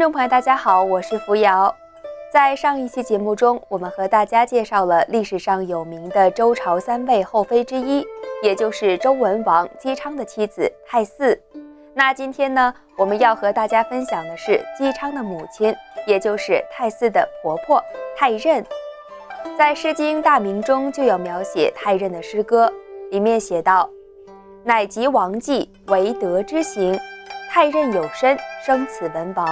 [0.00, 1.76] 众朋友，大家好，我是扶摇。
[2.32, 8.02] 在上一期节目中，我们和大家介绍了历史上有名的周朝三位后妃之一，
[8.42, 11.38] 也就是周文王姬昌的妻子太姒。
[11.92, 15.76] 那今天呢，我们要和大家分享的是姬昌的母亲，
[16.06, 17.78] 也就是太姒的婆婆
[18.16, 18.64] 太任。
[19.58, 22.72] 在《诗经·大明》中就有描写太任的诗歌，
[23.10, 23.86] 里面写道
[24.64, 26.98] ：“乃及王季，为德之行，
[27.50, 29.46] 太任有身，生此文王。”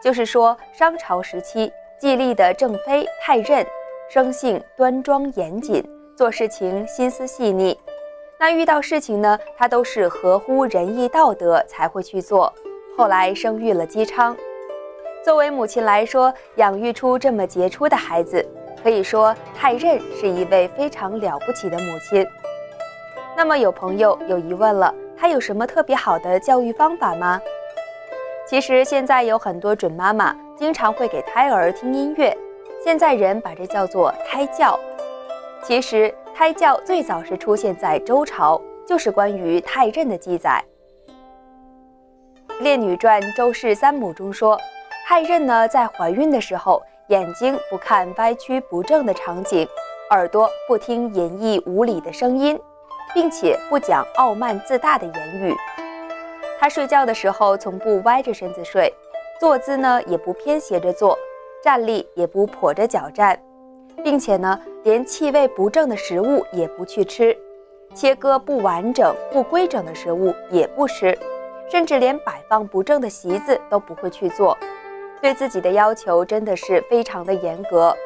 [0.00, 3.66] 就是说，商朝时期，季历的正妃太任，
[4.08, 5.84] 生性端庄严谨，
[6.16, 7.78] 做事情心思细腻。
[8.38, 12.52] 那遇到事情呢，她都是合乎仁义道德才会去做。
[12.96, 14.36] 后来生育了姬昌，
[15.24, 18.44] 作为母亲来说，养育出这么杰出的孩子，
[18.82, 22.24] 可以说太任是一位非常了不起的母亲。
[23.36, 27.40] 那么有朋友有疑问了，她有什么特别好的教育方法吗？
[28.48, 32.34] 其实现在有很多准妈妈经常会给胎儿听音乐，
[32.82, 34.80] 现在人把这叫做胎教。
[35.62, 40.64] 其实胎教最早是出现在周朝，就是关于太任的记载。
[42.62, 44.58] 《列女传·周氏三母》中说，
[45.06, 49.68] 太任呢在怀孕的时候，眼睛不看歪曲不正的场景，
[50.08, 52.58] 耳朵不听淫逸无礼的声音，
[53.12, 55.54] 并且不讲傲慢自大的言语。
[56.60, 58.92] 他睡觉的时候从不歪着身子睡，
[59.38, 61.16] 坐姿呢也不偏斜着坐，
[61.62, 63.40] 站立也不跛着脚站，
[64.02, 67.36] 并且呢连气味不正的食物也不去吃，
[67.94, 71.16] 切割不完整不规整的食物也不吃，
[71.70, 74.58] 甚至连摆放不正的席子都不会去做，
[75.22, 77.96] 对自己的要求真的是非常的严格。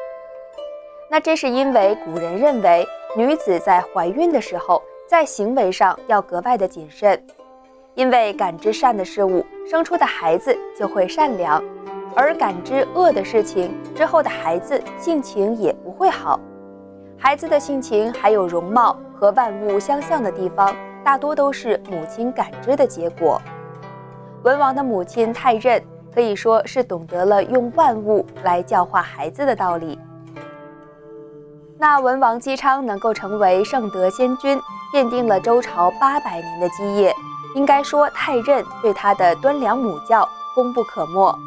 [1.09, 7.19] 那这是因为古人认为女子在怀孕的时候在行为上要格外的谨慎。
[7.95, 11.61] 因为感知善的事物，生出的孩子就会善良；
[12.15, 16.39] 而感知恶的事情之后的孩子，性情也不会好。
[17.19, 23.39] 孩子的性情还有容貌和万物相像的地方，大多都是母亲感知的结果。
[24.41, 25.81] 文王的母亲太任
[26.13, 29.99] 可以说是懂得了用万物来教化孩子的道理。
[31.77, 34.59] 那文王姬昌能够成为圣德先君，
[34.93, 37.13] 奠定了周朝八百年的基业。
[37.55, 41.39] 应该说，太任对他的端良母教功不可没。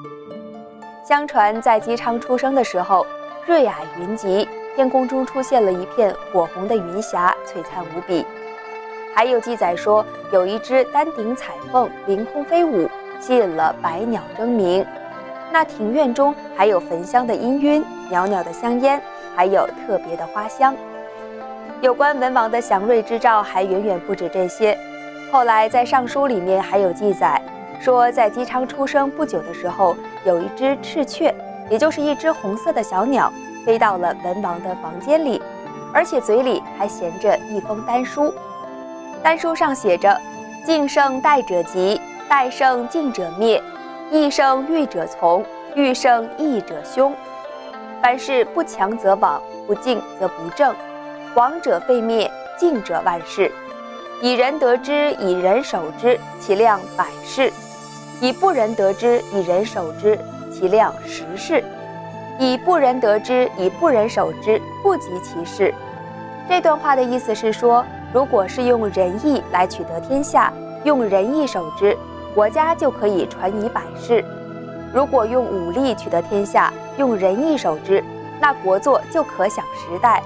[1.05, 3.07] 相传，在姬昌出生的时候，
[3.47, 8.25] 瑞霭云集，天空中出现了一片火红的云霞，璀璨无比。
[9.15, 12.89] 还有记载说，有一只丹顶彩凤凌空飞舞，
[13.21, 14.85] 吸引了百鸟争鸣。
[15.53, 19.01] 那庭院中还有焚香的氤氲，袅袅的香烟，
[19.35, 20.75] 还有特别的花香。
[21.81, 24.77] 有关文王的祥瑞之兆，还远远不止这些。
[25.37, 27.39] 后来在《尚书》里面还有记载，
[27.79, 31.31] 说在姬昌出生不久的时候，有一只赤雀，
[31.69, 33.31] 也就是一只红色的小鸟，
[33.63, 35.43] 飞到了文王的房间里，
[35.93, 38.33] 而且嘴里还衔着一封丹书。
[39.23, 40.19] 丹书上写着
[40.65, 43.61] ：“敬圣待者吉，待圣敬者灭；
[44.11, 47.15] 义胜欲者从，欲胜义者凶。
[48.01, 50.75] 凡事不强则亡，不敬则不正。
[51.35, 53.53] 亡者废灭，敬者万世。”
[54.23, 57.51] 以人得之，以人守之，其量百世；
[58.21, 60.19] 以不仁得之，以人守之，
[60.51, 61.63] 其量十世；
[62.39, 65.73] 以不仁得之，以不仁守之，不及其事。
[66.49, 70.51] 这段话的意思是说，如果是用仁义来取得天下，
[70.83, 71.97] 用仁义守之，
[72.35, 74.25] 国家就可以传以百世；
[74.95, 78.03] 如果用武力取得天下，用仁义守之，
[78.41, 80.23] 那国祚就可享十代。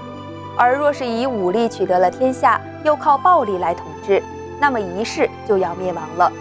[0.57, 4.21] 而若是以武力取得了天下，又靠暴力来统治，
[4.59, 6.31] 那么一世就要灭亡了。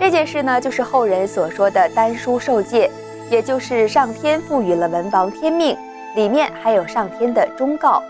[0.00, 2.90] 这件事呢，就是后人所说的丹书受戒，
[3.30, 5.76] 也就是上天赋予了文王天命，
[6.14, 8.02] 里面还有上天的忠告。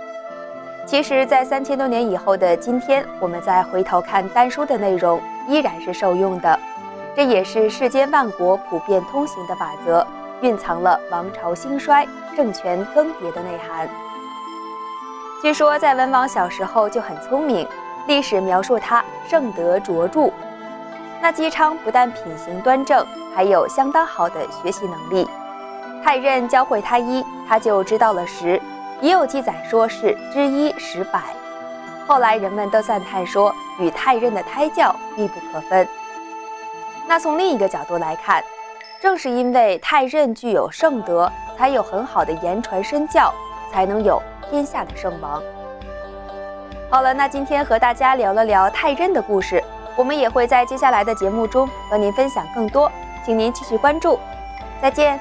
[0.84, 6.58] 其实，在三千多年以后的今天，我们再回头看丹书的内容，依然是受用的。
[7.14, 10.06] 这也是世间万国普遍通行的法则，
[10.40, 13.88] 蕴藏了王朝兴衰、政权更迭的内涵。
[15.40, 17.66] 据说在文王小时候就很聪明，
[18.08, 20.28] 历史描述他圣德卓著。
[21.20, 25.28] 那姬昌不但品行端正，还有相当好的学习能力。
[26.02, 28.60] 太任教会他一，他就知道了十，
[29.00, 31.20] 也有记载说是知一识百。
[32.08, 35.86] 后来人们都赞叹说，与太任的胎教密不可分。
[37.06, 38.42] 那从另一个角度来看，
[39.00, 43.32] 正是因为太任具有圣德，才有很好的言传身教，
[43.70, 44.20] 才能有。
[44.50, 45.42] 天下的圣王。
[46.90, 49.62] 好了，那今天和大家聊了聊太任的故事，
[49.94, 52.90] 我们也会在接下来的节目中和您分享更多。
[53.24, 54.18] 请您继续关注。
[54.80, 55.20] 再见。